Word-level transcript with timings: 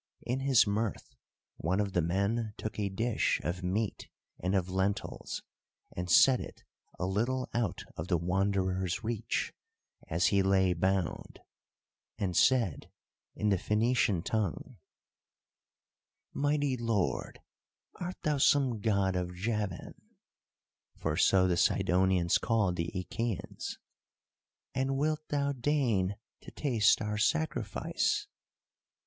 In 0.23 0.39
his 0.39 0.65
mirth 0.65 1.13
one 1.57 1.79
of 1.79 1.93
the 1.93 2.01
men 2.01 2.55
took 2.57 2.79
a 2.79 2.89
dish 2.89 3.39
of 3.43 3.61
meat 3.61 4.09
and 4.39 4.55
of 4.55 4.67
lentils, 4.67 5.43
and 5.95 6.09
set 6.09 6.39
it 6.39 6.63
a 6.97 7.05
little 7.05 7.47
out 7.53 7.83
of 7.97 8.07
the 8.07 8.17
Wanderer's 8.17 9.03
reach 9.03 9.53
as 10.09 10.29
he 10.33 10.41
lay 10.41 10.73
bound, 10.73 11.39
and 12.17 12.35
said 12.35 12.89
in 13.35 13.49
the 13.49 13.59
Phoenician 13.59 14.23
tongue: 14.23 14.77
"Mighty 16.33 16.77
lord, 16.77 17.39
art 17.99 18.19
thou 18.23 18.39
some 18.39 18.79
god 18.79 19.15
of 19.15 19.35
Javan" 19.35 19.93
(for 20.97 21.15
so 21.15 21.47
the 21.47 21.57
Sidonians 21.57 22.39
called 22.39 22.75
the 22.75 22.91
Achæans), 22.95 23.77
"and 24.73 24.97
wilt 24.97 25.27
thou 25.27 25.51
deign 25.51 26.15
to 26.39 26.49
taste 26.49 27.03
our 27.03 27.19
sacrifice? 27.19 28.25